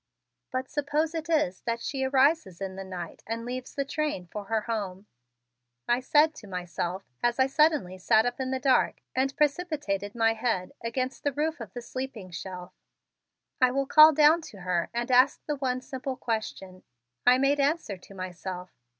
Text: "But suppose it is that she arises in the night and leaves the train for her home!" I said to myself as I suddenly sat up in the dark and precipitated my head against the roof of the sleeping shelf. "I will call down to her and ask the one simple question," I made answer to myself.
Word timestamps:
"But 0.51 0.67
suppose 0.67 1.13
it 1.13 1.29
is 1.29 1.61
that 1.67 1.79
she 1.79 2.03
arises 2.05 2.59
in 2.59 2.75
the 2.75 2.83
night 2.83 3.21
and 3.27 3.45
leaves 3.45 3.75
the 3.75 3.85
train 3.85 4.25
for 4.25 4.45
her 4.45 4.61
home!" 4.61 5.05
I 5.87 5.99
said 5.99 6.33
to 6.37 6.47
myself 6.47 7.03
as 7.21 7.37
I 7.39 7.45
suddenly 7.45 7.99
sat 7.99 8.25
up 8.25 8.39
in 8.39 8.49
the 8.49 8.59
dark 8.59 9.03
and 9.15 9.37
precipitated 9.37 10.15
my 10.15 10.33
head 10.33 10.71
against 10.83 11.23
the 11.23 11.31
roof 11.33 11.59
of 11.59 11.73
the 11.73 11.83
sleeping 11.83 12.31
shelf. 12.31 12.73
"I 13.61 13.69
will 13.69 13.85
call 13.85 14.11
down 14.11 14.41
to 14.49 14.61
her 14.61 14.89
and 14.91 15.11
ask 15.11 15.45
the 15.45 15.57
one 15.57 15.81
simple 15.81 16.15
question," 16.15 16.81
I 17.27 17.37
made 17.37 17.59
answer 17.59 17.95
to 17.95 18.15
myself. 18.15 18.71